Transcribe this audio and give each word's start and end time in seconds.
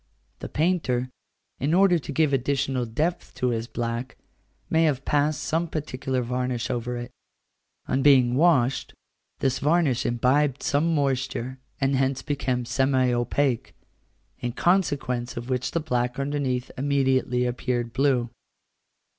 The 0.39 0.49
painter, 0.49 1.11
in 1.59 1.75
order 1.75 1.99
to 1.99 2.11
give 2.11 2.33
additional 2.33 2.87
depth 2.87 3.35
to 3.35 3.49
his 3.49 3.67
black, 3.67 4.17
may 4.67 4.85
have 4.85 5.05
passed 5.05 5.43
some 5.43 5.67
particular 5.67 6.23
varnish 6.23 6.71
over 6.71 6.97
it: 6.97 7.11
on 7.87 8.01
being 8.01 8.33
washed, 8.33 8.95
this 9.41 9.59
varnish 9.59 10.03
imbibed 10.03 10.63
some 10.63 10.95
moisture, 10.95 11.59
and 11.79 11.95
hence 11.95 12.23
became 12.23 12.65
semi 12.65 13.11
opaque, 13.13 13.75
in 14.39 14.53
consequence 14.53 15.37
of 15.37 15.51
which 15.51 15.69
the 15.69 15.79
black 15.79 16.17
underneath 16.17 16.71
immediately 16.79 17.45
appeared 17.45 17.93
blue. 17.93 18.31